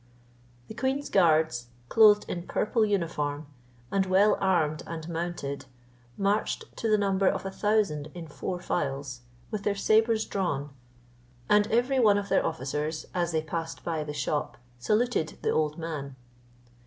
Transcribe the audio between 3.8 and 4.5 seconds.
and well